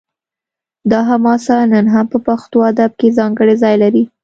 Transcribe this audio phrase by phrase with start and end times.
[0.91, 4.03] دا حماسه نن هم په پښتو ادب کې ځانګړی ځای لري